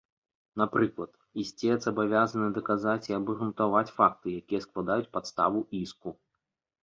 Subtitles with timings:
[0.59, 1.09] Напрыклад,
[1.41, 6.09] ісцец абавязаны даказаць і абгрунтаваць факты, якія складаюць падставу іску.